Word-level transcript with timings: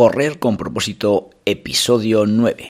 Correr 0.00 0.38
con 0.38 0.56
propósito, 0.56 1.28
episodio 1.44 2.24
9. 2.24 2.69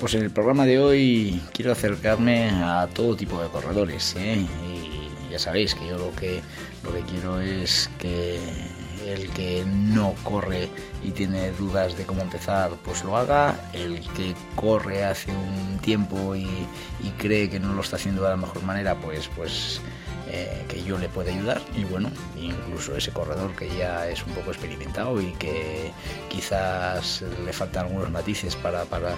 Pues 0.00 0.14
en 0.14 0.22
el 0.22 0.30
programa 0.30 0.64
de 0.64 0.78
hoy 0.78 1.42
quiero 1.52 1.72
acercarme 1.72 2.48
a 2.48 2.88
todo 2.92 3.14
tipo 3.14 3.42
de 3.42 3.50
corredores. 3.50 4.16
¿eh? 4.16 4.46
Y 4.66 5.30
ya 5.30 5.38
sabéis 5.38 5.74
que 5.74 5.86
yo 5.86 5.98
lo 5.98 6.10
que, 6.16 6.40
lo 6.82 6.94
que 6.94 7.02
quiero 7.02 7.38
es 7.38 7.90
que 7.98 8.40
el 9.06 9.28
que 9.30 9.62
no 9.66 10.14
corre 10.24 10.70
y 11.04 11.10
tiene 11.10 11.52
dudas 11.52 11.98
de 11.98 12.04
cómo 12.04 12.22
empezar, 12.22 12.70
pues 12.82 13.04
lo 13.04 13.14
haga. 13.14 13.60
El 13.74 14.00
que 14.14 14.34
corre 14.56 15.04
hace 15.04 15.32
un 15.32 15.78
tiempo 15.80 16.34
y, 16.34 16.48
y 17.04 17.10
cree 17.18 17.50
que 17.50 17.60
no 17.60 17.74
lo 17.74 17.82
está 17.82 17.96
haciendo 17.96 18.22
de 18.22 18.30
la 18.30 18.36
mejor 18.38 18.62
manera, 18.62 18.94
pues, 18.94 19.28
pues 19.36 19.82
eh, 20.32 20.64
que 20.68 20.82
yo 20.82 20.98
le 20.98 21.08
pueda 21.08 21.32
ayudar 21.32 21.60
y 21.76 21.84
bueno, 21.84 22.10
incluso 22.40 22.96
ese 22.96 23.10
corredor 23.12 23.54
que 23.56 23.68
ya 23.76 24.08
es 24.08 24.24
un 24.24 24.32
poco 24.32 24.50
experimentado 24.50 25.20
y 25.20 25.32
que 25.32 25.90
quizás 26.28 27.22
le 27.44 27.52
faltan 27.52 27.86
algunos 27.86 28.10
matices 28.10 28.54
para, 28.56 28.84
para, 28.84 29.14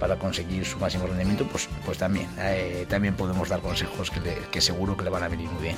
para 0.00 0.16
conseguir 0.16 0.64
su 0.64 0.78
máximo 0.78 1.06
rendimiento, 1.06 1.46
pues, 1.46 1.68
pues 1.84 1.98
también, 1.98 2.28
eh, 2.38 2.86
también 2.88 3.14
podemos 3.14 3.48
dar 3.48 3.60
consejos 3.60 4.10
que, 4.10 4.20
le, 4.20 4.34
que 4.50 4.60
seguro 4.60 4.96
que 4.96 5.04
le 5.04 5.10
van 5.10 5.22
a 5.22 5.28
venir 5.28 5.48
muy 5.48 5.62
bien. 5.62 5.76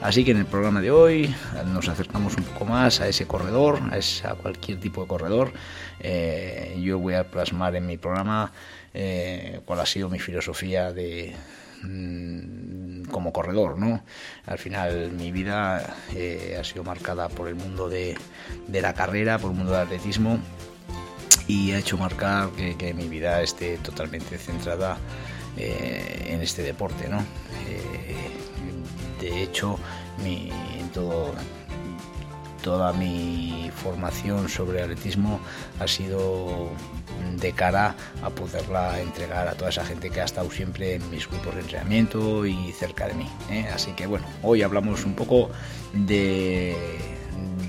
Así 0.00 0.24
que 0.24 0.30
en 0.30 0.38
el 0.38 0.46
programa 0.46 0.80
de 0.80 0.90
hoy 0.90 1.34
nos 1.72 1.88
acercamos 1.88 2.36
un 2.36 2.44
poco 2.44 2.64
más 2.64 3.00
a 3.00 3.08
ese 3.08 3.26
corredor, 3.26 3.80
a, 3.90 3.98
ese, 3.98 4.26
a 4.26 4.34
cualquier 4.34 4.78
tipo 4.80 5.02
de 5.02 5.08
corredor. 5.08 5.52
Eh, 6.00 6.78
yo 6.80 6.98
voy 6.98 7.14
a 7.14 7.28
plasmar 7.28 7.74
en 7.74 7.86
mi 7.86 7.96
programa 7.96 8.52
eh, 8.94 9.60
cuál 9.64 9.80
ha 9.80 9.86
sido 9.86 10.08
mi 10.08 10.18
filosofía 10.18 10.92
de 10.92 11.34
como 13.08 13.32
corredor, 13.32 13.78
¿no? 13.78 14.02
Al 14.46 14.58
final 14.58 15.12
mi 15.12 15.32
vida 15.32 15.96
eh, 16.14 16.56
ha 16.60 16.64
sido 16.64 16.84
marcada 16.84 17.28
por 17.28 17.48
el 17.48 17.54
mundo 17.54 17.88
de, 17.88 18.16
la 18.68 18.94
carrera, 18.94 19.38
por 19.38 19.50
el 19.50 19.56
mundo 19.56 19.72
del 19.72 19.82
atletismo 19.82 20.38
y 21.46 21.72
ha 21.72 21.78
hecho 21.78 21.96
marcar 21.96 22.50
que, 22.50 22.94
mi 22.94 23.08
vida 23.08 23.42
esté 23.42 23.78
totalmente 23.78 24.38
centrada 24.38 24.98
eh, 25.56 26.28
en 26.30 26.42
este 26.42 26.62
deporte, 26.62 27.08
¿no? 27.08 27.18
Eh, 27.68 28.16
de 29.20 29.42
hecho, 29.42 29.78
toda 32.62 32.92
mi 32.92 33.70
formación 33.82 34.48
sobre 34.48 34.82
atletismo 34.82 35.40
ha 35.80 35.88
sido 35.88 36.70
de 37.36 37.52
cara 37.52 37.94
a 38.22 38.30
poderla 38.30 39.00
entregar 39.00 39.48
a 39.48 39.52
toda 39.52 39.70
esa 39.70 39.84
gente 39.84 40.10
que 40.10 40.20
ha 40.20 40.24
estado 40.24 40.50
siempre 40.50 40.94
en 40.94 41.10
mis 41.10 41.28
grupos 41.28 41.54
de 41.54 41.60
entrenamiento 41.60 42.46
y 42.46 42.72
cerca 42.72 43.06
de 43.06 43.14
mí. 43.14 43.28
¿eh? 43.50 43.68
Así 43.72 43.92
que 43.92 44.06
bueno, 44.06 44.26
hoy 44.42 44.62
hablamos 44.62 45.04
un 45.04 45.14
poco 45.14 45.50
de, 45.92 46.76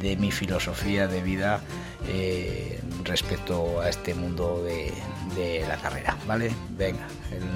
de 0.02 0.16
mi 0.18 0.32
filosofía 0.32 1.08
de 1.08 1.22
vida 1.22 1.62
eh, 2.08 2.80
respecto 3.04 3.82
a 3.82 3.90
este 3.90 4.14
mundo 4.14 4.64
de, 4.64 4.92
de, 5.36 5.66
la 5.68 5.78
carrera, 5.78 6.18
¿vale? 6.28 6.52
Venga, 6.78 7.08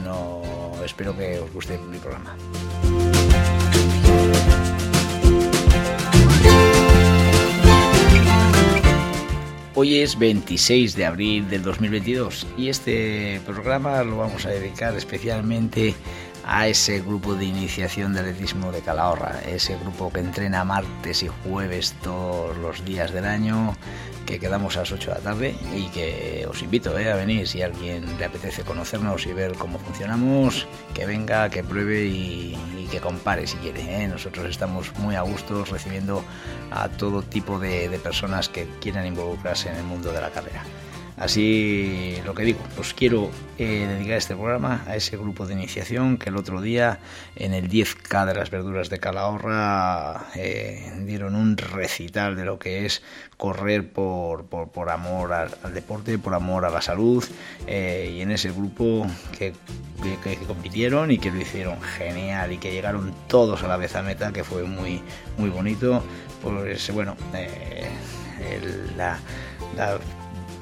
no, 0.03 0.42
espero 0.84 1.16
que 1.16 1.40
os 1.40 1.52
guste 1.53 1.78
mi 1.78 1.98
programa. 1.98 2.36
Hoy 9.84 9.98
es 9.98 10.18
26 10.18 10.96
de 10.96 11.06
abril 11.06 11.50
del 11.50 11.62
2022 11.62 12.48
y 12.58 12.70
este 12.70 13.42
programa 13.46 14.02
lo 14.06 14.16
vamos 14.16 14.46
a 14.46 14.50
dedicar 14.50 14.96
especialmente 14.96 15.94
a 16.46 16.70
ese 16.70 17.02
grupo 17.02 17.36
de 17.36 17.44
iniciación 17.44 18.14
de 18.14 18.22
atletismo 18.22 18.72
de 18.72 18.80
Calahorra, 18.80 19.42
ese 19.46 19.78
grupo 19.78 20.10
que 20.10 20.22
entrena 20.22 20.64
martes 20.64 21.24
y 21.24 21.28
jueves 21.28 21.96
todos 22.02 22.56
los 22.60 22.86
días 22.86 23.12
del 23.12 23.26
año, 23.26 23.76
que 24.26 24.40
quedamos 24.40 24.78
a 24.78 24.82
las 24.82 24.94
8 24.94 25.10
de 25.10 25.16
la 25.18 25.22
tarde 25.22 25.56
y 25.76 25.90
que 25.90 26.46
os 26.50 26.62
invito 26.62 26.98
eh, 26.98 27.12
a 27.12 27.18
venir 27.18 27.46
si 27.46 27.62
a 27.62 27.66
alguien 27.66 28.06
le 28.18 28.24
apetece 28.24 28.64
conocernos 28.64 29.26
y 29.26 29.34
ver 29.34 29.52
cómo 29.56 29.80
funcionamos, 29.80 30.66
que 30.94 31.06
venga, 31.06 31.50
que 31.50 31.62
pruebe 31.62 32.06
y, 32.06 32.58
que 32.94 33.02
compare 33.02 33.48
si 33.48 33.58
quiere. 33.58 33.81
Eh. 34.04 34.08
Nosotros 34.08 34.46
estamos 34.46 34.94
muy 35.00 35.16
a 35.16 35.24
gusto 35.24 35.66
recibiendo 35.66 36.24
a 36.70 36.90
todo 36.90 37.24
tipo 37.24 37.58
de, 37.58 37.90
de 37.90 37.98
personas 37.98 38.50
que 38.50 38.68
quieran 38.80 39.08
involucrarse 39.08 39.70
en 39.70 39.78
el 39.78 39.84
mundo 39.84 40.12
de 40.12 40.22
la 40.22 40.30
carrera. 40.30 40.64
Así 41.23 42.17
lo 42.25 42.35
que 42.35 42.44
digo, 42.44 42.59
pues 42.75 42.94
quiero 42.94 43.31
eh, 43.57 43.88
dedicar 43.88 44.17
este 44.17 44.35
programa 44.35 44.84
a 44.85 44.97
ese 44.97 45.16
grupo 45.16 45.47
de 45.47 45.53
iniciación 45.53 46.17
que 46.17 46.29
el 46.29 46.35
otro 46.35 46.59
día 46.59 47.00
en 47.38 47.53
el 47.53 47.69
10K 47.69 48.25
de 48.25 48.35
las 48.35 48.50
verduras 48.50 48.89
de 48.89 49.00
Calahorra 49.00 50.25
eh, 50.35 50.91
dieron 51.06 51.35
un 51.35 51.56
recital 51.56 52.35
de 52.35 52.44
lo 52.44 52.59
que 52.59 52.85
es 52.85 53.03
correr 53.38 53.89
por, 53.89 54.47
por, 54.47 54.67
por 54.67 54.89
amor 54.89 55.31
al, 55.31 55.73
deporte, 55.73 56.19
por 56.19 56.34
amor 56.34 56.66
a 56.66 56.69
la 56.69 56.81
salud 56.81 57.23
eh, 57.67 58.11
y 58.17 58.19
en 58.19 58.29
ese 58.29 58.51
grupo 58.51 59.07
que, 59.38 59.53
que, 60.25 60.35
compitieron 60.45 61.09
y 61.09 61.19
que 61.19 61.31
lo 61.31 61.40
hicieron 61.40 61.81
genial 61.81 62.51
y 62.51 62.57
que 62.57 62.73
llegaron 62.73 63.16
todos 63.29 63.63
a 63.63 63.69
la 63.69 63.78
vez 63.78 63.95
a 63.95 64.01
meta, 64.01 64.34
que 64.34 64.44
fue 64.44 64.63
muy, 64.63 65.01
muy 65.38 65.50
bonito, 65.50 66.03
pues 66.41 66.91
bueno, 66.91 67.16
la 68.97 69.17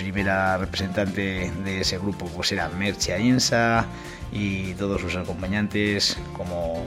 primera 0.02 0.58
representante 0.58 1.52
de 1.64 1.82
ese 1.82 2.00
grupo 2.00 2.26
pues 2.36 2.52
era 2.52 2.70
Merche 2.70 3.14
Ayensa 3.14 3.86
y 4.32 4.74
todos 4.74 5.02
sus 5.02 5.16
acompañantes 5.16 6.18
como 6.34 6.84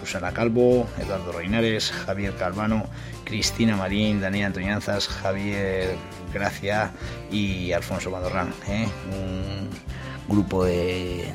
Susana 0.00 0.32
Calvo, 0.32 0.86
Eduardo 0.98 1.32
Reinares, 1.32 1.90
Javier 1.90 2.36
Calvano, 2.36 2.84
Cristina 3.24 3.76
Marín, 3.76 4.20
Daniel 4.20 4.46
Antoñanzas, 4.46 5.08
Javier 5.08 5.96
Gracia 6.32 6.92
y 7.32 7.72
Alfonso 7.72 8.10
Madorrán. 8.10 8.54
¿eh? 8.68 8.86
Un 9.10 9.68
grupo 10.28 10.64
de, 10.64 11.32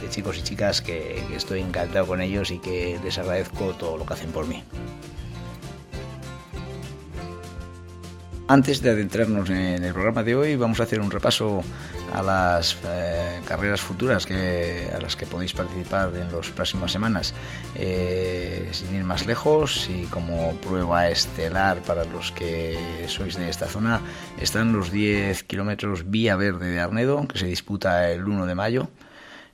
de, 0.00 0.08
chicos 0.10 0.38
y 0.38 0.42
chicas 0.42 0.82
que, 0.82 1.22
que 1.28 1.36
estoy 1.36 1.60
encantado 1.60 2.06
con 2.06 2.20
ellos 2.20 2.50
y 2.50 2.58
que 2.58 2.98
les 3.04 3.16
agradezco 3.18 3.74
todo 3.74 3.96
lo 3.96 4.04
que 4.04 4.14
hacen 4.14 4.32
por 4.32 4.48
mí. 4.48 4.64
Antes 8.50 8.80
de 8.80 8.88
adentrarnos 8.88 9.50
en 9.50 9.84
el 9.84 9.92
programa 9.92 10.22
de 10.22 10.34
hoy, 10.34 10.56
vamos 10.56 10.80
a 10.80 10.84
hacer 10.84 11.02
un 11.02 11.10
repaso 11.10 11.62
a 12.14 12.22
las 12.22 12.78
eh, 12.82 13.40
carreras 13.44 13.82
futuras 13.82 14.26
a 14.26 15.00
las 15.02 15.16
que 15.16 15.26
podéis 15.26 15.52
participar 15.52 16.12
en 16.16 16.32
las 16.32 16.48
próximas 16.48 16.90
semanas. 16.90 17.34
Eh, 17.74 18.70
sin 18.72 18.94
ir 18.94 19.04
más 19.04 19.26
lejos 19.26 19.90
y 19.90 20.04
como 20.04 20.54
prueba 20.62 21.10
estelar 21.10 21.82
para 21.82 22.06
los 22.06 22.32
que 22.32 22.78
sois 23.06 23.36
de 23.36 23.50
esta 23.50 23.66
zona, 23.66 24.00
están 24.40 24.72
los 24.72 24.90
10 24.90 25.42
kilómetros 25.42 26.10
Vía 26.10 26.34
Verde 26.36 26.70
de 26.70 26.80
Arnedo, 26.80 27.28
que 27.28 27.38
se 27.38 27.44
disputa 27.44 28.10
el 28.10 28.24
1 28.24 28.46
de 28.46 28.54
mayo. 28.54 28.88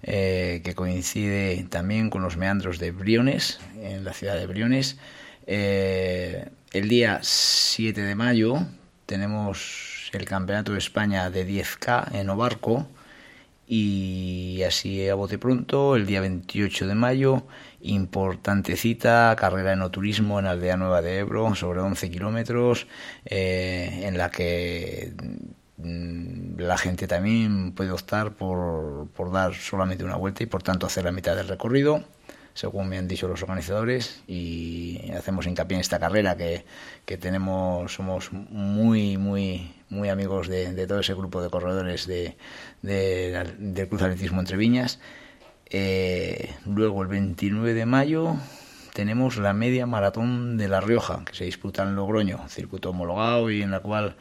Eh, 0.04 0.60
que 0.62 0.76
coincide 0.76 1.66
también 1.68 2.10
con 2.10 2.22
los 2.22 2.36
meandros 2.36 2.78
de 2.78 2.92
Briones, 2.92 3.58
en 3.82 4.04
la 4.04 4.12
ciudad 4.12 4.36
de 4.36 4.46
Briones. 4.46 4.98
El 5.46 6.88
día 6.88 7.18
7 7.22 8.00
de 8.00 8.14
mayo 8.14 8.58
tenemos 9.06 10.10
el 10.12 10.24
Campeonato 10.24 10.72
de 10.72 10.78
España 10.78 11.30
de 11.30 11.46
10K 11.46 12.14
en 12.14 12.30
Obarco 12.30 12.86
y 13.66 14.62
así 14.66 15.08
a 15.08 15.14
bote 15.14 15.38
pronto, 15.38 15.96
el 15.96 16.06
día 16.06 16.20
28 16.20 16.86
de 16.86 16.94
mayo, 16.94 17.44
importante 17.80 18.76
cita, 18.76 19.34
carrera 19.38 19.70
de 19.70 19.76
no 19.76 19.90
turismo 19.90 20.38
en 20.38 20.46
Aldea 20.46 20.76
Nueva 20.76 21.02
de 21.02 21.18
Ebro, 21.18 21.54
sobre 21.54 21.80
11 21.80 22.10
kilómetros, 22.10 22.86
eh, 23.24 24.02
en 24.04 24.18
la 24.18 24.30
que 24.30 25.12
la 25.78 26.78
gente 26.78 27.06
también 27.06 27.72
puede 27.72 27.90
optar 27.90 28.32
por, 28.34 29.08
por 29.08 29.32
dar 29.32 29.54
solamente 29.54 30.04
una 30.04 30.16
vuelta 30.16 30.42
y 30.42 30.46
por 30.46 30.62
tanto 30.62 30.86
hacer 30.86 31.04
la 31.04 31.12
mitad 31.12 31.34
del 31.34 31.48
recorrido 31.48 32.04
según 32.54 32.88
me 32.88 32.98
han 32.98 33.08
dicho 33.08 33.28
los 33.28 33.42
organizadores, 33.42 34.22
y 34.26 35.10
hacemos 35.12 35.46
hincapié 35.46 35.76
en 35.76 35.80
esta 35.80 35.98
carrera 35.98 36.36
que, 36.36 36.64
que 37.04 37.18
tenemos, 37.18 37.92
somos 37.92 38.32
muy, 38.32 39.18
muy, 39.18 39.74
muy 39.90 40.08
amigos 40.08 40.48
de, 40.48 40.86
todo 40.86 41.00
ese 41.00 41.14
grupo 41.14 41.42
de 41.42 41.50
corredores 41.50 42.06
de, 42.06 42.36
del 42.82 43.88
Cruz 43.88 44.02
Atletismo 44.02 44.40
Entre 44.40 44.56
Viñas. 44.56 45.00
Eh, 45.66 46.54
luego 46.66 47.02
el 47.02 47.08
29 47.08 47.74
de 47.74 47.86
mayo 47.86 48.36
tenemos 48.92 49.38
la 49.38 49.52
media 49.52 49.86
maratón 49.86 50.56
de 50.56 50.68
La 50.68 50.80
Rioja, 50.80 51.24
que 51.24 51.34
se 51.34 51.44
disputa 51.44 51.82
en 51.82 51.96
Logroño, 51.96 52.48
circuito 52.48 52.90
homologado 52.90 53.50
y 53.50 53.60
en 53.62 53.72
la 53.72 53.80
cual 53.80 54.16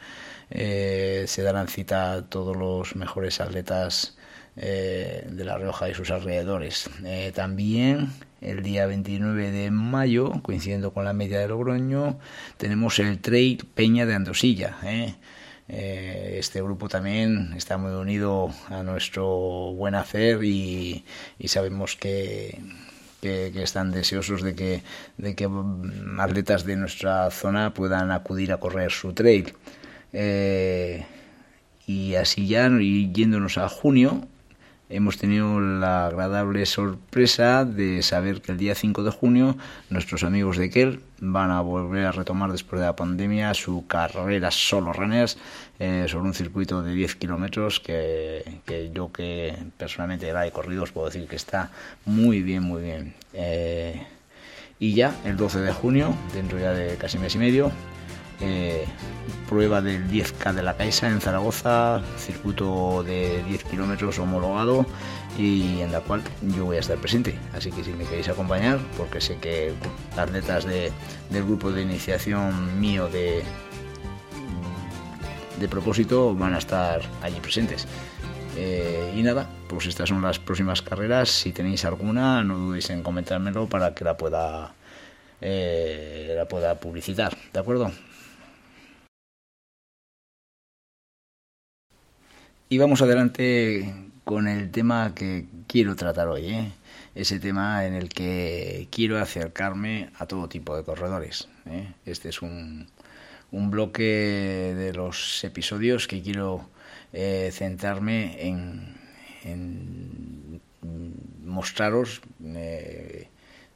eh, 0.50 1.24
se 1.28 1.42
darán 1.42 1.68
cita 1.68 2.24
todos 2.28 2.56
los 2.56 2.96
mejores 2.96 3.40
atletas 3.40 4.16
eh, 4.56 5.26
de 5.30 5.44
La 5.44 5.58
Rioja 5.58 5.88
y 5.88 5.94
sus 5.94 6.10
alrededores. 6.10 6.90
Eh, 7.04 7.32
también 7.34 8.10
el 8.40 8.62
día 8.62 8.86
29 8.86 9.50
de 9.50 9.70
mayo, 9.70 10.32
coincidiendo 10.42 10.92
con 10.92 11.04
la 11.04 11.12
media 11.12 11.38
de 11.38 11.48
Logroño, 11.48 12.18
tenemos 12.56 12.98
el 12.98 13.18
Trail 13.20 13.64
Peña 13.74 14.06
de 14.06 14.14
Andosilla. 14.14 14.76
este 15.66 16.60
grupo 16.60 16.88
también 16.88 17.54
está 17.56 17.78
muy 17.78 17.92
unido 17.92 18.50
a 18.68 18.82
nuestro 18.82 19.72
buen 19.72 19.94
hacer 19.94 20.44
y 20.44 21.04
sabemos 21.46 21.96
que 21.96 22.60
que, 23.24 23.62
están 23.62 23.90
deseosos 23.90 24.42
de 24.42 24.54
que, 24.54 24.82
de 25.16 25.34
que 25.34 25.48
atletas 26.18 26.64
de 26.64 26.76
nuestra 26.76 27.30
zona 27.30 27.72
puedan 27.72 28.10
acudir 28.10 28.52
a 28.52 28.58
correr 28.58 28.90
su 28.92 29.12
trail. 29.12 29.54
Eh, 30.12 31.04
y 31.86 32.14
así 32.14 32.46
ya, 32.46 32.68
y 32.68 33.12
yéndonos 33.12 33.58
a 33.58 33.68
junio, 33.68 34.26
hemos 34.88 35.18
tenido 35.18 35.60
la 35.60 36.06
agradable 36.06 36.66
sorpresa 36.66 37.64
de 37.64 38.02
saber 38.02 38.42
que 38.42 38.52
el 38.52 38.58
día 38.58 38.74
5 38.74 39.02
de 39.02 39.10
junio 39.10 39.56
nuestros 39.90 40.24
amigos 40.24 40.58
de 40.58 40.70
Kerr 40.70 41.00
van 41.20 41.50
a 41.50 41.60
volver 41.60 42.06
a 42.06 42.12
retomar 42.12 42.52
después 42.52 42.80
de 42.80 42.86
la 42.86 42.96
pandemia 42.96 43.54
su 43.54 43.86
carrera 43.86 44.50
solo 44.50 44.92
runners 44.92 45.38
eh, 45.78 46.06
sobre 46.08 46.28
un 46.28 46.34
circuito 46.34 46.82
de 46.82 46.92
10 46.94 47.16
kilómetros 47.16 47.80
que, 47.80 48.60
yo 48.92 49.10
que 49.10 49.56
personalmente 49.76 50.32
la 50.32 50.46
he 50.46 50.52
corrido 50.52 50.84
puedo 50.92 51.06
decir 51.06 51.26
que 51.26 51.36
está 51.36 51.70
muy 52.04 52.42
bien, 52.42 52.62
muy 52.62 52.82
bien. 52.82 53.14
Eh, 53.32 54.06
y 54.78 54.94
ya 54.94 55.14
el 55.24 55.36
12 55.36 55.60
de 55.60 55.72
junio, 55.72 56.14
dentro 56.34 56.58
ya 56.58 56.72
de 56.72 56.96
casi 56.96 57.18
mes 57.18 57.34
y 57.34 57.38
medio, 57.38 57.72
eh, 58.40 58.86
prueba 59.48 59.80
del 59.80 60.08
10K 60.08 60.52
de 60.52 60.62
la 60.62 60.76
Caixa 60.76 61.08
en 61.08 61.20
Zaragoza, 61.20 62.02
circuito 62.18 63.02
de 63.02 63.42
10 63.44 63.64
kilómetros 63.64 64.18
homologado 64.18 64.86
y 65.38 65.80
en 65.80 65.92
la 65.92 66.00
cual 66.00 66.22
yo 66.42 66.66
voy 66.66 66.76
a 66.76 66.80
estar 66.80 66.98
presente. 66.98 67.38
Así 67.52 67.70
que 67.70 67.84
si 67.84 67.92
me 67.92 68.04
queréis 68.04 68.28
acompañar, 68.28 68.78
porque 68.96 69.20
sé 69.20 69.36
que 69.36 69.72
atletas 70.16 70.64
de, 70.64 70.92
del 71.30 71.44
grupo 71.44 71.72
de 71.72 71.82
iniciación 71.82 72.80
mío 72.80 73.08
de, 73.08 73.42
de 75.58 75.68
propósito 75.68 76.34
van 76.34 76.54
a 76.54 76.58
estar 76.58 77.00
allí 77.22 77.40
presentes. 77.40 77.86
Eh, 78.56 79.12
y 79.16 79.22
nada, 79.22 79.48
pues 79.68 79.86
estas 79.86 80.08
son 80.08 80.22
las 80.22 80.38
próximas 80.38 80.82
carreras. 80.82 81.28
Si 81.28 81.52
tenéis 81.52 81.84
alguna, 81.84 82.44
no 82.44 82.56
dudéis 82.56 82.90
en 82.90 83.02
comentármelo 83.02 83.68
para 83.68 83.94
que 83.94 84.04
la 84.04 84.16
pueda, 84.16 84.74
eh, 85.40 86.34
la 86.36 86.46
pueda 86.46 86.74
publicitar. 86.76 87.36
¿De 87.52 87.60
acuerdo? 87.60 87.90
Y 92.74 92.78
vamos 92.78 93.02
adelante 93.02 93.94
con 94.24 94.48
el 94.48 94.72
tema 94.72 95.14
que 95.14 95.46
quiero 95.68 95.94
tratar 95.94 96.26
hoy, 96.26 96.46
¿eh? 96.46 96.72
ese 97.14 97.38
tema 97.38 97.86
en 97.86 97.94
el 97.94 98.08
que 98.08 98.88
quiero 98.90 99.20
acercarme 99.20 100.10
a 100.18 100.26
todo 100.26 100.48
tipo 100.48 100.76
de 100.76 100.82
corredores. 100.82 101.46
¿eh? 101.66 101.92
Este 102.04 102.30
es 102.30 102.42
un, 102.42 102.88
un, 103.52 103.70
bloque 103.70 104.02
de 104.76 104.92
los 104.92 105.44
episodios 105.44 106.08
que 106.08 106.20
quiero 106.20 106.68
eh, 107.12 107.50
centrarme 107.52 108.44
en, 108.44 108.96
en 109.44 110.60
mostraros 111.44 112.22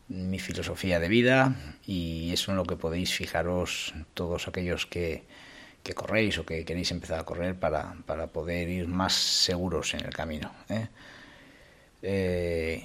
mi 0.09 0.39
filosofía 0.41 0.99
de 0.99 1.09
vida 1.09 1.55
y 1.87 2.33
eso 2.33 2.51
en 2.51 2.57
lo 2.57 2.65
que 2.65 2.75
podéis 2.75 3.15
fijaros 3.15 3.95
todos 4.15 4.49
aquellos 4.49 4.87
que 4.87 5.23
que 5.83 5.95
corréis 5.95 6.39
o 6.39 6.45
que 6.45 6.65
queréis 6.65 6.91
empezar 6.91 7.19
a 7.21 7.25
correr 7.25 7.57
para, 7.57 7.97
poder 8.33 8.69
ir 8.69 8.89
más 8.89 9.15
seguros 9.15 9.95
en 9.95 10.05
el 10.05 10.13
camino. 10.13 10.53
¿eh? 10.69 10.89
Eh, 12.03 12.83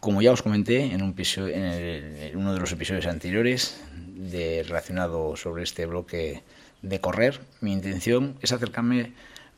como 0.00 0.22
ya 0.22 0.32
os 0.32 0.42
comenté 0.42 0.92
en, 0.92 1.02
un 1.02 1.14
en, 1.18 2.36
uno 2.36 2.54
de 2.54 2.60
los 2.60 2.72
episodios 2.72 3.06
anteriores 3.06 3.82
de, 4.16 4.62
relacionado 4.62 5.36
sobre 5.36 5.64
este 5.64 5.86
bloque 5.86 6.42
de 6.82 7.00
correr, 7.00 7.40
mi 7.60 7.72
intención 7.72 8.36
es 8.40 8.52
acercarme 8.52 9.12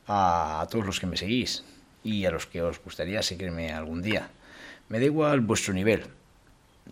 a, 0.07 0.61
a 0.61 0.67
todos 0.67 0.85
los 0.85 0.99
que 0.99 1.07
me 1.07 1.17
seguís 1.17 1.63
y 2.03 2.25
a 2.25 2.31
los 2.31 2.47
que 2.47 2.61
os 2.61 2.81
gustaría 2.83 3.21
seguirme 3.21 3.71
algún 3.71 4.01
día. 4.01 4.29
Me 4.89 4.99
da 4.99 5.05
igual 5.05 5.41
vuestro 5.41 5.73
nivel, 5.73 6.03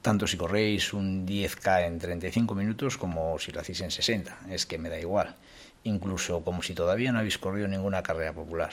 tanto 0.02 0.28
si 0.28 0.38
corréis 0.38 0.94
un 0.94 1.26
10K 1.26 1.88
en 1.88 2.00
35 2.00 2.54
minutos 2.54 2.98
como 2.98 3.40
si 3.40 3.52
lo 3.52 3.60
hacéis 3.60 3.82
en 3.82 3.92
60, 3.92 4.38
es 4.52 4.66
que 4.66 4.78
me 4.78 4.90
da 4.90 5.00
igual 5.00 5.36
incluso 5.84 6.44
como 6.44 6.64
si 6.64 6.74
todavía 6.74 7.12
no 7.12 7.20
habéis 7.20 7.38
corrido 7.38 7.68
ninguna 7.68 8.04
carrera 8.04 8.34
popular. 8.34 8.72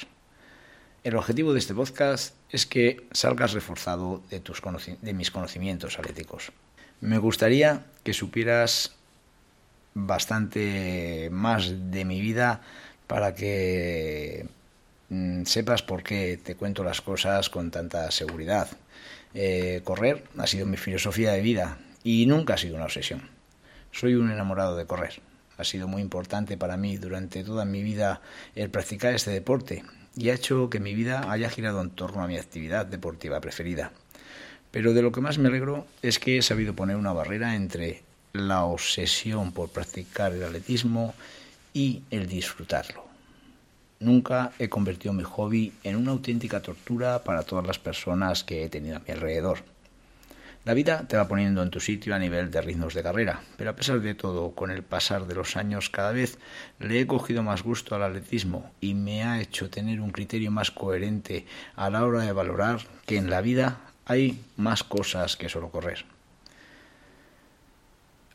El 1.05 1.17
objetivo 1.17 1.53
de 1.53 1.59
este 1.59 1.75
podcast 1.75 2.35
es 2.51 2.65
que 2.65 3.06
salgas 3.12 3.53
reforzado 3.53 4.23
de, 4.31 4.41
tus 4.41 4.62
mis 5.03 5.31
conocimientos 5.31 5.99
atléticos. 5.99 6.51
Me 7.03 7.19
gustaría 7.19 7.85
que 8.03 8.15
supieras 8.15 8.95
bastante 9.93 11.29
más 11.31 11.91
de 11.91 12.06
mi 12.06 12.23
vida 12.23 12.62
para 13.06 13.35
que 13.35 14.49
mm, 15.11 15.45
sepas 15.45 15.83
por 15.83 16.03
qué 16.03 16.39
te 16.43 16.55
cuento 16.56 16.83
las 16.83 17.03
cosas 17.03 17.51
con 17.51 17.71
tanta 17.71 18.11
seguridad. 18.11 18.69
Eh, 19.35 19.83
correr 19.85 20.25
ha 20.39 20.47
sido 20.47 20.65
mi 20.65 20.79
filosofía 20.79 21.33
de 21.33 21.43
vida 21.43 21.77
y 22.03 22.25
nunca 22.25 22.55
ha 22.55 22.59
sido 22.59 22.77
una 22.77 22.87
obsesión. 22.87 23.29
Soy 23.93 24.15
un 24.15 24.31
enamorado 24.31 24.75
de 24.75 24.87
correr 24.87 25.21
ha 25.56 25.65
sido 25.65 25.89
muy 25.89 26.03
importante 26.03 26.56
para 26.56 26.77
mí 26.77 26.97
durante 26.97 27.45
toda 27.45 27.65
mi 27.65 27.83
vida 27.83 28.21
el 28.55 28.71
practicar 28.71 29.15
este 29.15 29.31
deporte 29.31 29.85
y 30.17 30.31
ha 30.31 30.35
hecho 30.35 30.71
que 30.71 30.81
mi 30.81 30.95
vida 30.95 31.31
haya 31.31 31.51
girado 31.51 31.81
en 31.81 31.91
torno 31.91 32.23
a 32.23 32.27
mi 32.27 32.37
actividad 32.37 32.87
deportiva 32.87 33.41
preferida. 33.41 33.93
Pero 34.71 34.93
de 34.93 35.03
lo 35.03 35.12
que 35.12 35.21
más 35.21 35.39
me 35.39 35.49
alegro 35.49 35.87
es 36.03 36.19
que 36.19 36.39
he 36.39 36.43
sabido 36.43 36.75
poner 36.75 36.97
una 36.97 37.12
barrera 37.12 37.55
entre 37.55 38.03
la 38.33 38.65
obsesión 38.65 39.53
por 39.53 39.69
practicar 39.69 40.33
el 40.33 40.43
atletismo 40.43 41.15
y 41.73 42.03
el 42.11 42.27
disfrutarlo. 42.27 43.05
Nunca 44.01 44.53
he 44.59 44.69
convertido 44.69 45.15
mi 45.15 45.23
hobby 45.23 45.73
en 45.85 45.96
una 45.96 46.11
auténtica 46.11 46.61
tortura 46.61 47.23
para 47.23 47.43
todas 47.43 47.67
las 47.67 47.79
personas 47.79 48.44
que 48.44 48.65
he 48.65 48.69
tenido 48.69 48.96
a 48.96 49.01
mi 49.01 49.13
alrededor. 49.13 49.73
La 50.65 50.73
vida 50.73 51.05
te 51.06 51.19
va 51.19 51.29
poniendo 51.29 51.63
en 51.63 51.69
tu 51.69 51.79
sitio 51.79 52.15
a 52.15 52.19
nivel 52.19 52.51
de 52.51 52.63
ritmos 52.63 52.94
de 52.94 53.03
carrera, 53.03 53.43
pero 53.59 53.69
a 53.69 53.77
pesar 53.77 54.01
de 54.01 54.15
todo, 54.15 54.53
con 54.55 54.71
el 54.71 54.83
pasar 54.83 55.27
de 55.27 55.35
los 55.35 55.59
años 55.59 55.91
cada 55.91 56.13
vez 56.13 56.39
le 56.79 57.01
he 57.01 57.06
cogido 57.06 57.43
más 57.43 57.63
gusto 57.63 57.94
al 57.94 58.03
atletismo 58.03 58.73
y 58.81 58.94
me 58.94 59.25
ha 59.25 59.43
hecho 59.43 59.69
tener 59.69 60.01
un 60.01 60.11
criterio 60.11 60.51
más 60.51 60.71
coherente 60.71 61.44
a 61.77 61.91
la 61.91 62.06
hora 62.06 62.21
de 62.21 62.33
valorar 62.33 62.81
que 63.05 63.19
en 63.19 63.29
la 63.29 63.43
vida 63.43 63.79
hay 64.06 64.43
más 64.56 64.83
cosas 64.85 65.37
que 65.37 65.51
solo 65.51 65.69
correr. 65.69 66.06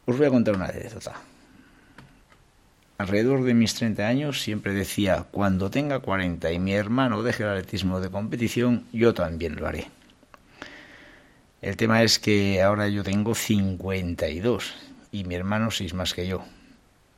Os 0.06 0.16
voy 0.16 0.28
a 0.28 0.32
contar 0.32 0.56
una 0.56 0.68
anécdota. 0.68 1.16
Alrededor 3.00 3.44
de 3.44 3.56
mis 3.56 3.74
30 3.74 4.08
años 4.08 4.42
siempre 4.44 4.74
decía, 4.74 5.26
cuando 5.32 5.72
tenga 5.72 6.00
40 6.00 6.52
y 6.52 6.60
mi 6.60 6.74
hermano 6.74 7.24
deje 7.24 7.42
el 7.42 7.50
atletismo 7.50 8.00
de 8.00 8.12
competición, 8.12 8.86
yo 8.92 9.16
también 9.16 9.56
lo 9.56 9.66
haré. 9.66 9.88
El 11.62 11.76
tema 11.76 12.04
es 12.04 12.20
que 12.20 12.62
ahora 12.62 12.88
yo 12.88 13.04
tengo 13.04 13.36
52 13.36 14.74
y 15.12 15.26
mi 15.26 15.36
hermano 15.36 15.72
6 15.72 15.94
más 15.94 16.14
que 16.14 16.26
yo. 16.26 16.46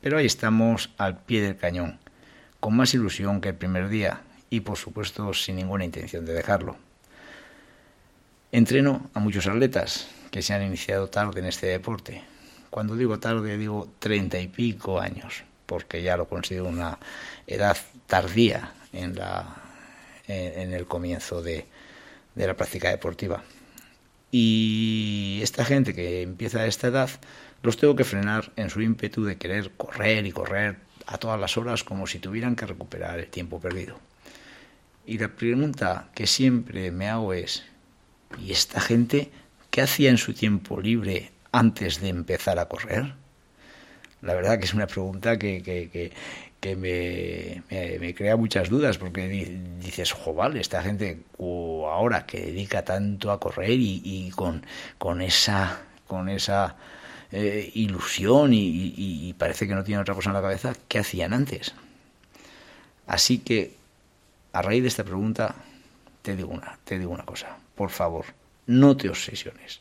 Pero 0.00 0.18
ahí 0.18 0.26
estamos 0.26 0.90
al 0.98 1.22
pie 1.22 1.42
del 1.42 1.56
cañón, 1.56 2.00
con 2.58 2.74
más 2.74 2.92
ilusión 2.92 3.40
que 3.40 3.50
el 3.50 3.54
primer 3.54 3.88
día 3.88 4.22
y 4.50 4.60
por 4.60 4.78
supuesto 4.78 5.32
sin 5.32 5.56
ninguna 5.56 5.84
intención 5.84 6.26
de 6.26 6.32
dejarlo. 6.32 6.76
Entreno 8.50 9.08
a 9.14 9.20
muchos 9.20 9.46
atletas 9.46 10.08
que 10.32 10.42
se 10.42 10.52
han 10.52 10.64
iniciado 10.64 11.08
tarde 11.08 11.38
en 11.38 11.46
este 11.46 11.68
deporte. 11.68 12.24
Cuando 12.68 12.96
digo 12.96 13.20
tarde 13.20 13.56
digo 13.56 13.92
treinta 14.00 14.40
y 14.40 14.48
pico 14.48 14.98
años, 14.98 15.44
porque 15.66 16.02
ya 16.02 16.16
lo 16.16 16.26
considero 16.26 16.64
una 16.64 16.98
edad 17.46 17.76
tardía 18.08 18.74
en, 18.92 19.14
la, 19.14 19.54
en, 20.26 20.72
el 20.72 20.86
comienzo 20.86 21.42
de 21.42 21.64
la 22.34 22.54
práctica 22.54 22.88
deportiva. 22.88 23.44
Y 24.34 25.40
esta 25.42 25.62
gente 25.62 25.94
que 25.94 26.22
empieza 26.22 26.60
a 26.60 26.66
esta 26.66 26.88
edad, 26.88 27.10
los 27.62 27.76
tengo 27.76 27.94
que 27.94 28.04
frenar 28.04 28.50
en 28.56 28.70
su 28.70 28.80
ímpetu 28.80 29.24
de 29.24 29.36
querer 29.36 29.72
correr 29.76 30.26
y 30.26 30.32
correr 30.32 30.78
a 31.06 31.18
todas 31.18 31.38
las 31.38 31.58
horas 31.58 31.84
como 31.84 32.06
si 32.06 32.18
tuvieran 32.18 32.56
que 32.56 32.64
recuperar 32.64 33.18
el 33.18 33.28
tiempo 33.28 33.60
perdido. 33.60 34.00
Y 35.04 35.18
la 35.18 35.28
pregunta 35.28 36.08
que 36.14 36.26
siempre 36.26 36.90
me 36.92 37.10
hago 37.10 37.34
es, 37.34 37.64
¿y 38.38 38.52
esta 38.52 38.80
gente 38.80 39.30
qué 39.70 39.82
hacía 39.82 40.08
en 40.08 40.18
su 40.18 40.32
tiempo 40.32 40.80
libre 40.80 41.30
antes 41.52 42.00
de 42.00 42.08
empezar 42.08 42.58
a 42.58 42.68
correr? 42.68 43.14
La 44.22 44.32
verdad 44.32 44.58
que 44.58 44.64
es 44.64 44.72
una 44.72 44.86
pregunta 44.86 45.38
que, 45.38 45.62
que 45.62 46.12
me, 46.76 47.62
me, 47.98 48.14
crea 48.14 48.36
muchas 48.36 48.68
dudas 48.68 48.96
porque 48.96 49.28
dices, 49.80 50.12
joval, 50.12 50.56
esta 50.56 50.82
gente 50.82 51.22
ahora 51.38 52.24
que 52.24 52.40
dedica 52.40 52.84
tanto 52.84 53.32
a 53.32 53.40
correr 53.40 53.72
y, 53.72 54.30
con, 54.34 54.64
con 54.96 55.20
esa, 55.22 55.82
con 56.06 56.28
esa 56.28 56.76
eh, 57.32 57.70
ilusión 57.74 58.54
y, 58.54 58.94
y, 58.96 59.32
parece 59.34 59.66
que 59.66 59.74
no 59.74 59.82
tiene 59.82 60.00
otra 60.00 60.14
cosa 60.14 60.30
en 60.30 60.34
la 60.34 60.42
cabeza, 60.42 60.72
¿qué 60.86 61.00
hacían 61.00 61.32
antes? 61.32 61.74
Así 63.08 63.38
que, 63.38 63.74
a 64.52 64.62
raíz 64.62 64.82
de 64.82 64.88
esta 64.88 65.02
pregunta, 65.02 65.56
te 66.22 66.36
digo 66.36 66.50
una, 66.50 66.78
te 66.84 66.98
digo 66.98 67.10
una 67.10 67.24
cosa, 67.24 67.56
por 67.74 67.90
favor, 67.90 68.26
no 68.66 68.96
te 68.96 69.08
obsesiones. 69.08 69.80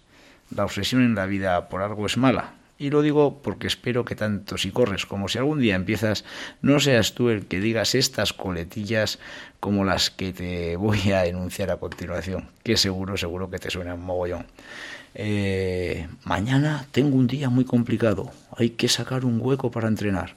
La 0.56 0.66
obsesión 0.66 1.04
en 1.04 1.14
la 1.14 1.28
vida 1.28 1.70
por 1.70 1.84
algo 1.84 2.08
es 2.08 2.18
mala, 2.18 2.56
y 2.82 2.90
lo 2.90 3.04
digo 3.04 3.42
porque 3.44 3.68
espero 3.68 4.04
que 4.06 4.16
tanto 4.16 4.58
si 4.58 4.72
corres 4.72 5.06
como 5.06 5.28
si 5.28 5.38
algún 5.38 5.60
día 5.60 5.76
empiezas, 5.76 6.26
no 6.64 6.80
seas 6.80 7.14
tú 7.14 7.30
el 7.30 7.46
que 7.46 7.60
digas 7.60 7.94
estas 7.94 8.34
coletillas 8.34 9.20
como 9.60 9.86
las 9.86 10.10
que 10.10 10.34
te 10.34 10.76
voy 10.78 11.12
a 11.12 11.28
enunciar 11.28 11.70
a 11.70 11.78
continuación, 11.78 12.50
que 12.64 12.78
seguro, 12.78 13.18
seguro 13.18 13.52
que 13.52 13.60
te 13.60 13.70
suena 13.70 13.94
un 13.94 14.04
mogollón. 14.04 14.48
Eh, 15.14 16.08
mañana 16.24 16.88
tengo 16.92 17.18
un 17.18 17.28
día 17.28 17.52
muy 17.52 17.66
complicado, 17.66 18.32
hay 18.58 18.72
que 18.72 18.88
sacar 18.88 19.26
un 19.26 19.40
hueco 19.40 19.70
para 19.70 19.88
entrenar. 19.88 20.36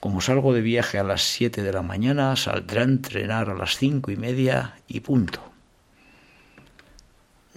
Como 0.00 0.22
salgo 0.22 0.54
de 0.54 0.62
viaje 0.62 0.98
a 0.98 1.04
las 1.04 1.22
7 1.22 1.62
de 1.62 1.72
la 1.74 1.82
mañana, 1.82 2.34
saldré 2.36 2.80
a 2.80 2.84
entrenar 2.84 3.50
a 3.50 3.54
las 3.54 3.76
cinco 3.76 4.10
y 4.10 4.16
media 4.16 4.76
y 4.88 5.00
punto 5.00 5.51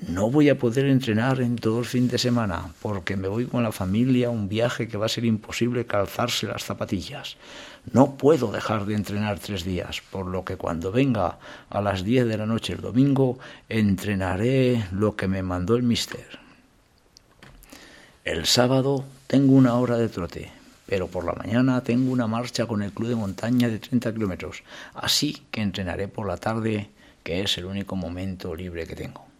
no 0.02 0.30
voy 0.30 0.50
a 0.50 0.60
poder 0.60 0.88
entrenar 0.88 1.40
en 1.40 1.56
todo 1.56 1.80
el 1.80 1.86
fin 1.86 2.10
de 2.10 2.18
semana 2.18 2.74
porque 2.82 3.16
me 3.16 3.30
voy 3.30 3.46
con 3.46 3.64
la 3.64 3.72
familia 3.72 4.28
a 4.28 4.32
un 4.32 4.50
viaje 4.50 4.90
que 4.90 4.98
va 4.98 5.06
a 5.06 5.10
ser 5.10 5.24
imposible 5.24 5.86
calzarse 5.86 6.48
las 6.48 6.66
zapatillas. 6.66 7.38
No 7.94 8.18
puedo 8.18 8.52
dejar 8.52 8.86
de 8.86 8.96
entrenar 8.96 9.40
tres 9.40 9.64
días, 9.64 10.02
por 10.12 10.28
lo 10.28 10.44
que 10.44 10.58
cuando 10.58 10.92
venga 10.92 11.40
a 11.70 11.82
las 11.82 12.04
diez 12.04 12.28
de 12.28 12.38
la 12.38 12.46
noche 12.46 12.74
el 12.74 12.82
domingo 12.82 13.40
entrenaré 13.70 14.86
lo 14.92 15.16
que 15.16 15.30
me 15.30 15.44
mandó 15.44 15.76
el 15.76 15.84
mister. 15.84 16.40
El 18.26 18.46
sábado 18.48 19.06
tengo 19.28 19.54
una 19.54 19.76
hora 19.76 19.98
de 19.98 20.10
trote, 20.10 20.52
pero 20.88 21.08
por 21.08 21.24
la 21.24 21.34
mañana 21.34 21.82
tengo 21.84 22.12
una 22.12 22.28
marcha 22.28 22.66
con 22.66 22.82
el 22.82 22.92
club 22.92 23.10
de 23.10 23.16
montaña 23.16 23.70
de 23.70 23.80
30 23.80 24.14
kilómetros, 24.14 24.64
así 24.94 25.44
que 25.52 25.62
entrenaré 25.62 26.10
por 26.10 26.28
la 26.28 26.36
tarde, 26.36 26.90
que 27.24 27.42
es 27.42 27.58
el 27.58 27.66
único 27.66 27.96
momento 27.96 28.54
libre 28.56 28.86
que 28.86 28.96
tengo. 28.96 29.35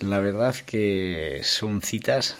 La 0.00 0.20
verdad 0.20 0.54
que 0.54 1.40
son 1.42 1.82
citas 1.82 2.36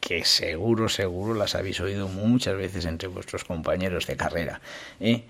que 0.00 0.24
seguro, 0.24 0.88
seguro 0.88 1.34
las 1.34 1.54
habéis 1.54 1.78
oído 1.80 2.08
muchas 2.08 2.56
veces 2.56 2.86
entre 2.86 3.06
vuestros 3.06 3.44
compañeros 3.44 4.06
de 4.06 4.16
carrera. 4.16 4.62
¿eh? 4.98 5.24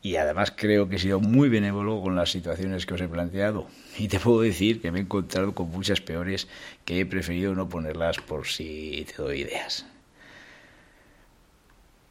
Y 0.00 0.14
además 0.14 0.52
creo 0.54 0.88
que 0.88 0.94
he 0.94 0.98
sido 1.00 1.18
muy 1.18 1.48
benévolo 1.48 2.00
con 2.00 2.14
las 2.14 2.30
situaciones 2.30 2.86
que 2.86 2.94
os 2.94 3.00
he 3.00 3.08
planteado. 3.08 3.66
Y 3.98 4.06
te 4.06 4.20
puedo 4.20 4.42
decir 4.42 4.80
que 4.80 4.92
me 4.92 5.00
he 5.00 5.02
encontrado 5.02 5.56
con 5.56 5.70
muchas 5.70 6.00
peores 6.00 6.46
que 6.84 7.00
he 7.00 7.06
preferido 7.06 7.56
no 7.56 7.68
ponerlas 7.68 8.18
por 8.18 8.46
si 8.46 9.04
te 9.08 9.20
doy 9.20 9.40
ideas. 9.40 9.86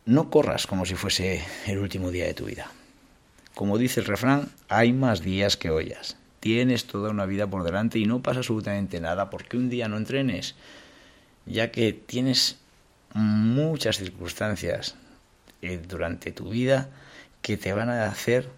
No 0.06 0.30
corras 0.30 0.68
como 0.68 0.86
si 0.86 0.96
fuese 0.96 1.46
el 1.66 1.78
último 1.78 2.12
día 2.12 2.26
de 2.26 2.34
tu 2.34 2.46
vida. 2.46 2.70
Como 3.56 3.78
dice 3.78 4.02
el 4.02 4.06
refrán, 4.06 4.52
hay 4.68 4.92
más 4.92 5.22
días 5.22 5.56
que 5.56 5.70
ollas 5.70 6.18
tienes 6.44 6.88
toda 6.88 7.10
una 7.10 7.26
vida 7.26 7.48
por 7.48 7.64
delante 7.64 8.00
y 8.00 8.06
no 8.06 8.22
pasa 8.22 8.40
absolutamente 8.40 9.00
nada 9.00 9.30
porque 9.30 9.56
un 9.56 9.70
día 9.70 9.88
no 9.88 9.96
entrenes, 9.96 10.56
ya 11.46 11.72
que 11.72 11.94
tienes 11.94 12.58
muchas 13.14 13.96
circunstancias 13.96 14.96
eh, 15.62 15.82
durante 15.88 16.34
tu 16.34 16.50
vida 16.50 16.90
que 17.42 17.56
te 17.56 17.72
van 17.72 17.90
a 17.90 18.08
hacer 18.08 18.50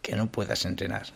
que 0.00 0.14
no 0.14 0.28
puedas 0.28 0.64
entrenar. 0.64 1.06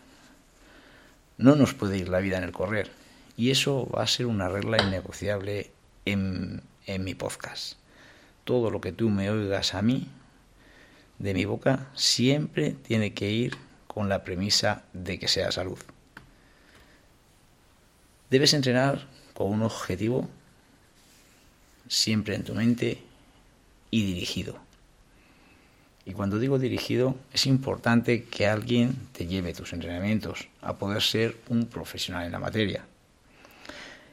No 1.37 1.55
nos 1.55 1.75
puede 1.75 1.99
ir 1.99 2.09
la 2.09 2.19
vida 2.19 2.37
en 2.39 2.43
el 2.43 2.51
correr. 2.51 2.91
Y 3.37 3.53
eso 3.53 3.89
va 3.89 4.03
a 4.03 4.09
ser 4.09 4.27
una 4.27 4.49
regla 4.49 4.83
innegociable 4.83 5.71
en, 6.05 6.63
en 6.87 7.05
mi 7.05 7.15
podcast. 7.15 7.75
Todo 8.43 8.73
lo 8.73 8.81
que 8.81 8.91
tú 8.91 9.09
me 9.09 9.31
oigas 9.31 9.73
a 9.73 9.83
mí, 9.83 10.09
de 11.21 11.33
mi 11.33 11.45
boca, 11.45 11.87
siempre 11.95 12.73
tiene 12.73 13.15
que 13.15 13.31
ir 13.31 13.57
con 13.87 14.09
la 14.09 14.25
premisa 14.25 14.83
de 14.93 15.21
que 15.21 15.29
sea 15.29 15.53
salud. 15.53 15.79
Debes 18.31 18.53
entrenar 18.53 19.07
con 19.33 19.51
un 19.51 19.63
objetivo 19.63 20.29
siempre 21.89 22.35
en 22.35 22.45
tu 22.45 22.55
mente 22.55 22.99
y 23.91 24.05
dirigido. 24.05 24.59
Y 26.05 26.13
cuando 26.13 26.39
digo 26.39 26.59
dirigido, 26.59 27.17
es 27.33 27.47
importante 27.47 28.25
que 28.25 28.47
alguien 28.47 28.97
te 29.13 29.27
lleve 29.27 29.55
tus 29.55 29.73
entrenamientos 29.73 30.49
a 30.61 30.77
poder 30.77 31.03
ser 31.03 31.37
un 31.49 31.67
profesional 31.67 32.27
en 32.27 32.33
la 32.33 32.39
materia. 32.39 32.85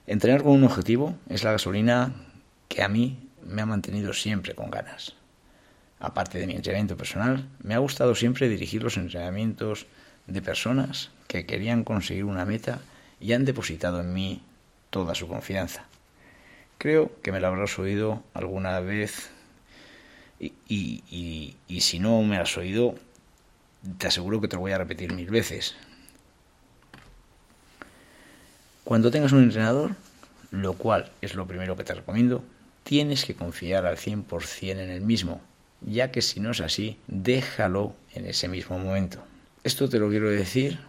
Entrenar 0.07 0.43
con 0.43 0.53
un 0.53 0.63
objetivo 0.63 1.17
es 1.29 1.43
la 1.43 1.51
gasolina 1.51 2.13
que 2.69 2.83
a 2.83 2.87
mí 2.87 3.17
me 3.45 3.61
ha 3.61 3.65
mantenido 3.65 4.13
siempre 4.13 4.55
con 4.55 4.71
ganas. 4.71 5.13
Aparte 5.99 6.37
de 6.37 6.47
mi 6.47 6.53
entrenamiento 6.53 6.95
personal, 6.95 7.47
me 7.61 7.73
ha 7.73 7.79
gustado 7.79 8.15
siempre 8.15 8.47
dirigir 8.47 8.83
los 8.83 8.97
entrenamientos 8.97 9.87
de 10.27 10.41
personas 10.41 11.11
que 11.27 11.45
querían 11.45 11.83
conseguir 11.83 12.25
una 12.25 12.45
meta 12.45 12.81
y 13.19 13.33
han 13.33 13.45
depositado 13.45 14.01
en 14.01 14.13
mí 14.13 14.41
toda 14.89 15.15
su 15.15 15.27
confianza. 15.27 15.85
Creo 16.77 17.11
que 17.21 17.31
me 17.31 17.39
lo 17.39 17.47
habrás 17.47 17.77
oído 17.79 18.23
alguna 18.33 18.79
vez 18.79 19.29
y, 20.39 20.53
y, 20.67 21.55
y, 21.67 21.81
si 21.81 21.99
no 21.99 22.21
me 22.23 22.37
has 22.37 22.57
oído, 22.57 22.95
te 23.97 24.07
aseguro 24.07 24.41
que 24.41 24.47
te 24.47 24.57
lo 24.57 24.61
voy 24.61 24.73
a 24.73 24.77
repetir 24.77 25.13
mil 25.13 25.29
veces. 25.29 25.75
Cuando 28.83 29.09
tengas 29.11 29.31
un 29.31 29.43
entrenador, 29.43 29.95
lo 30.51 30.73
cual 30.73 31.11
es 31.21 31.35
lo 31.35 31.47
primero 31.47 31.75
que 31.75 31.83
te 31.83 31.93
recomiendo, 31.93 32.43
tienes 32.83 33.25
que 33.25 33.35
confiar 33.35 33.85
al 33.85 33.97
100% 33.97 34.71
en 34.71 34.89
el 34.89 35.01
mismo, 35.01 35.41
ya 35.81 36.11
que 36.11 36.21
si 36.21 36.39
no 36.39 36.51
es 36.51 36.61
así, 36.61 36.99
déjalo 37.07 37.95
en 38.13 38.27
ese 38.27 38.47
mismo 38.47 38.77
momento. 38.77 39.23
Esto 39.63 39.89
te 39.89 39.97
lo 39.97 40.09
quiero 40.09 40.29
decir 40.29 40.79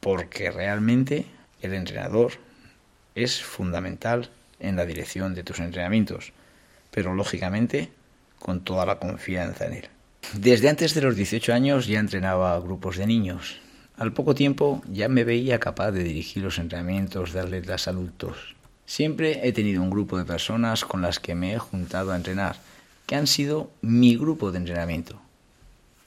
porque 0.00 0.50
realmente 0.50 1.26
el 1.60 1.74
entrenador 1.74 2.32
es 3.14 3.42
fundamental 3.42 4.30
en 4.60 4.76
la 4.76 4.86
dirección 4.86 5.34
de 5.34 5.44
tus 5.44 5.60
entrenamientos, 5.60 6.32
pero 6.90 7.14
lógicamente 7.14 7.90
con 8.38 8.60
toda 8.60 8.86
la 8.86 8.98
confianza 8.98 9.66
en 9.66 9.74
él. 9.74 9.88
Desde 10.34 10.68
antes 10.68 10.94
de 10.94 11.02
los 11.02 11.16
18 11.16 11.52
años 11.52 11.86
ya 11.86 12.00
entrenaba 12.00 12.54
a 12.54 12.60
grupos 12.60 12.96
de 12.96 13.06
niños. 13.06 13.60
Al 13.96 14.12
poco 14.12 14.34
tiempo 14.34 14.82
ya 14.88 15.08
me 15.08 15.24
veía 15.24 15.58
capaz 15.58 15.90
de 15.90 16.04
dirigir 16.04 16.42
los 16.42 16.58
entrenamientos 16.58 17.32
de 17.32 17.40
atletas 17.40 17.88
adultos. 17.88 18.54
Siempre 18.86 19.46
he 19.46 19.52
tenido 19.52 19.82
un 19.82 19.90
grupo 19.90 20.18
de 20.18 20.24
personas 20.24 20.84
con 20.84 21.02
las 21.02 21.18
que 21.18 21.34
me 21.34 21.54
he 21.54 21.58
juntado 21.58 22.12
a 22.12 22.16
entrenar, 22.16 22.56
que 23.06 23.16
han 23.16 23.26
sido 23.26 23.70
mi 23.80 24.16
grupo 24.16 24.52
de 24.52 24.58
entrenamiento. 24.58 25.20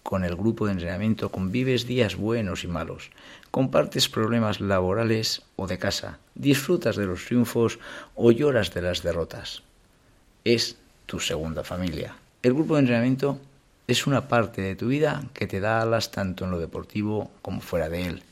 Con 0.04 0.24
el 0.24 0.36
grupo 0.36 0.66
de 0.66 0.74
entrenamiento 0.74 1.30
convives 1.30 1.86
días 1.86 2.16
buenos 2.16 2.64
y 2.64 2.68
malos, 2.68 3.12
compartes 3.52 4.10
problemas 4.10 4.60
laborales 4.60 5.44
o 5.56 5.68
de 5.68 5.78
casa, 5.78 6.20
disfrutas 6.36 6.96
de 6.96 7.06
los 7.06 7.26
triunfos 7.26 7.80
o 8.16 8.32
lloras 8.32 8.74
de 8.74 8.82
las 8.82 9.04
derrotas. 9.04 9.62
Es 10.44 10.78
tu 11.06 11.20
segunda 11.20 11.64
familia. 11.64 12.16
El 12.42 12.54
grupo 12.54 12.76
de 12.76 12.82
entrenamiento 12.82 13.40
es 13.88 14.08
una 14.08 14.28
parte 14.28 14.62
de 14.62 14.76
tu 14.76 14.88
vida 14.88 15.24
que 15.34 15.48
te 15.48 15.60
da 15.60 15.82
alas 15.82 16.12
tanto 16.12 16.46
en 16.46 16.52
lo 16.52 16.60
deportivo 16.60 17.32
como 17.42 17.62
fuera 17.62 17.90
de 17.90 18.06
él 18.08 18.24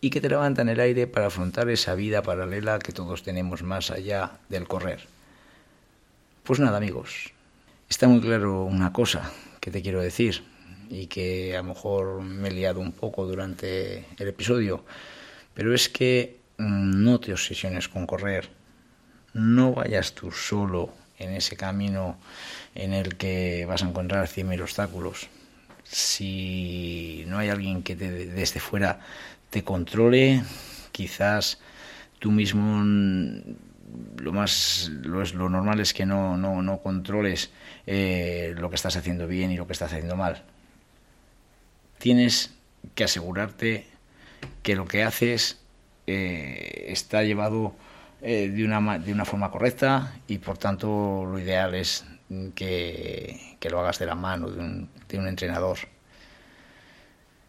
y 0.00 0.10
que 0.10 0.20
te 0.20 0.28
levanta 0.28 0.60
en 0.60 0.68
el 0.68 0.80
aire 0.80 1.06
para 1.06 1.28
afrontar 1.28 1.70
esa 1.70 1.94
vida 1.94 2.22
paralela 2.22 2.78
que 2.78 2.92
todos 2.92 3.22
tenemos 3.22 3.62
más 3.62 3.90
allá 3.90 4.32
del 4.50 4.68
correr. 4.68 5.06
Pues 6.42 6.60
nada 6.60 6.76
amigos, 6.76 7.32
está 7.88 8.06
muy 8.06 8.20
claro 8.20 8.64
una 8.64 8.92
cosa 8.92 9.32
que 9.60 9.70
te 9.70 9.80
quiero 9.80 10.02
decir 10.02 10.44
y 10.90 11.06
que 11.06 11.56
a 11.56 11.62
lo 11.62 11.68
mejor 11.68 12.22
me 12.22 12.48
he 12.48 12.52
liado 12.52 12.80
un 12.80 12.92
poco 12.92 13.26
durante 13.26 14.04
el 14.18 14.28
episodio, 14.28 14.84
pero 15.54 15.74
es 15.74 15.88
que 15.88 16.40
mm, 16.58 17.02
no 17.02 17.20
te 17.20 17.32
obsesiones 17.32 17.88
con 17.88 18.06
correr, 18.06 18.48
no 19.32 19.72
vayas 19.72 20.12
tú 20.14 20.30
solo 20.30 20.92
en 21.18 21.32
ese 21.32 21.56
camino 21.56 22.18
en 22.74 22.92
el 22.92 23.16
que 23.16 23.64
vas 23.66 23.82
a 23.82 23.88
encontrar 23.88 24.26
100.000 24.26 24.62
obstáculos. 24.62 25.28
Si 25.84 27.24
no 27.28 27.38
hay 27.38 27.50
alguien 27.50 27.82
que 27.82 27.94
desde 27.94 28.60
fuera 28.60 29.00
te 29.50 29.62
controle, 29.62 30.42
quizás 30.92 31.58
tú 32.18 32.30
mismo 32.30 32.82
mm, 32.84 33.40
lo 34.22 34.32
más 34.32 34.90
lo, 35.02 35.22
es, 35.22 35.34
lo 35.34 35.48
normal 35.48 35.80
es 35.80 35.92
que 35.94 36.06
no, 36.06 36.36
no, 36.36 36.62
no 36.62 36.78
controles 36.78 37.50
eh, 37.86 38.54
lo 38.56 38.70
que 38.70 38.76
estás 38.76 38.96
haciendo 38.96 39.26
bien 39.26 39.50
y 39.50 39.56
lo 39.56 39.66
que 39.66 39.72
estás 39.72 39.92
haciendo 39.92 40.16
mal 40.16 40.42
tienes 42.04 42.50
que 42.94 43.04
asegurarte 43.04 43.86
que 44.62 44.76
lo 44.76 44.84
que 44.84 45.04
haces 45.04 45.62
eh, 46.06 46.84
está 46.88 47.22
llevado 47.22 47.74
eh, 48.20 48.50
de, 48.50 48.62
una, 48.62 48.98
de 48.98 49.10
una 49.10 49.24
forma 49.24 49.50
correcta 49.50 50.14
y 50.28 50.36
por 50.36 50.58
tanto 50.58 51.24
lo 51.24 51.38
ideal 51.38 51.74
es 51.74 52.04
que, 52.54 53.56
lo 53.70 53.80
hagas 53.80 53.98
de 53.98 54.04
la 54.04 54.14
mano 54.14 54.50
de 54.50 54.60
un, 54.60 54.90
de 55.08 55.18
un 55.18 55.28
entrenador. 55.28 55.78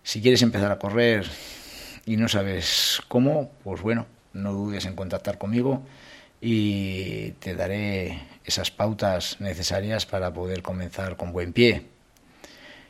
Si 0.04 0.22
quieres 0.22 0.42
empezar 0.42 0.72
a 0.72 0.80
correr 0.80 1.30
y 2.06 2.16
no 2.16 2.30
sabes 2.30 3.02
cómo, 3.10 3.52
pues 3.62 3.82
bueno, 3.82 4.06
no 4.32 4.54
dudes 4.54 4.86
en 4.86 4.96
contactar 4.96 5.38
conmigo 5.38 5.84
y 6.40 7.32
te 7.40 7.56
daré 7.56 8.22
esas 8.46 8.72
pautas 8.72 9.42
necesarias 9.42 10.06
para 10.06 10.32
poder 10.32 10.62
comenzar 10.62 11.18
con 11.18 11.34
buen 11.34 11.52
pie 11.52 11.95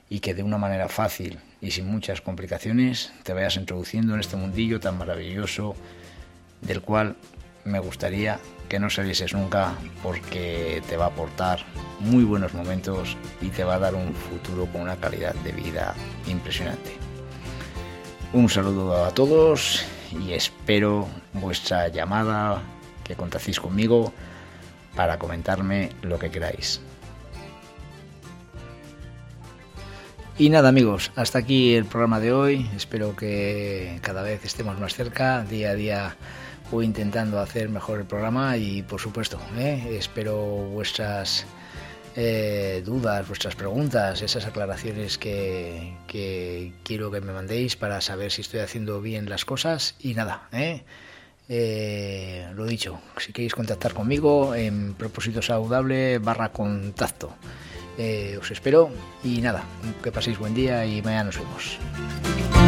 y 0.09 0.19
que 0.19 0.33
de 0.33 0.43
una 0.43 0.57
manera 0.57 0.87
fácil 0.89 1.39
y 1.61 1.71
sin 1.71 1.87
muchas 1.87 2.21
complicaciones 2.21 3.11
te 3.23 3.33
vayas 3.33 3.55
introduciendo 3.55 4.13
en 4.13 4.19
este 4.19 4.35
mundillo 4.35 4.79
tan 4.79 4.97
maravilloso 4.97 5.75
del 6.61 6.81
cual 6.81 7.15
me 7.63 7.79
gustaría 7.79 8.39
que 8.69 8.79
no 8.79 8.89
salieses 8.89 9.33
nunca 9.33 9.73
porque 10.03 10.81
te 10.87 10.97
va 10.97 11.05
a 11.05 11.09
aportar 11.09 11.59
muy 11.99 12.23
buenos 12.23 12.53
momentos 12.53 13.17
y 13.41 13.49
te 13.49 13.63
va 13.63 13.75
a 13.75 13.79
dar 13.79 13.95
un 13.95 14.13
futuro 14.13 14.65
con 14.67 14.81
una 14.81 14.95
calidad 14.97 15.33
de 15.35 15.51
vida 15.51 15.95
impresionante. 16.27 16.91
Un 18.33 18.49
saludo 18.49 19.05
a 19.05 19.13
todos 19.13 19.85
y 20.11 20.33
espero 20.33 21.07
vuestra 21.33 21.87
llamada, 21.87 22.61
que 23.03 23.15
contáis 23.15 23.59
conmigo 23.59 24.13
para 24.95 25.17
comentarme 25.17 25.89
lo 26.01 26.19
que 26.19 26.31
queráis. 26.31 26.81
Y 30.37 30.49
nada 30.49 30.67
amigos, 30.67 31.13
hasta 31.15 31.39
aquí 31.39 31.75
el 31.75 31.85
programa 31.85 32.19
de 32.19 32.33
hoy. 32.33 32.69
Espero 32.75 33.15
que 33.15 33.99
cada 34.01 34.21
vez 34.21 34.43
estemos 34.43 34.77
más 34.81 34.93
cerca, 34.93 35.45
día 35.45 35.69
a 35.69 35.75
día 35.75 36.17
voy 36.69 36.83
intentando 36.85 37.39
hacer 37.39 37.69
mejor 37.69 37.99
el 37.99 38.05
programa 38.05 38.57
y 38.57 38.81
por 38.81 38.99
supuesto, 38.99 39.39
¿eh? 39.57 39.95
espero 39.97 40.35
vuestras 40.35 41.45
eh, 42.17 42.83
dudas, 42.85 43.25
vuestras 43.29 43.55
preguntas, 43.55 44.21
esas 44.21 44.45
aclaraciones 44.45 45.17
que, 45.17 45.93
quiero 46.83 47.11
que 47.11 47.21
me 47.21 47.31
mandéis 47.31 47.77
para 47.77 48.01
saber 48.01 48.29
si 48.29 48.41
estoy 48.41 48.59
haciendo 48.59 48.99
bien 48.99 49.29
las 49.29 49.45
cosas 49.45 49.95
y 49.99 50.15
nada, 50.15 50.49
¿eh? 50.51 50.83
Lo 52.55 52.65
dicho, 52.65 52.99
si 53.19 53.31
queréis 53.31 53.55
contactar 53.55 53.93
conmigo 53.93 54.53
en 54.53 54.95
propósito 54.95 55.41
saludable 55.41 56.17
barra 56.17 56.51
contacto. 56.51 57.33
Os 58.39 58.51
espero 58.51 58.89
y 59.23 59.41
nada, 59.41 59.63
que 60.03 60.11
paséis 60.11 60.37
buen 60.37 60.53
día 60.53 60.85
y 60.85 61.01
mañana 61.01 61.25
nos 61.25 61.39
vemos. 61.39 62.64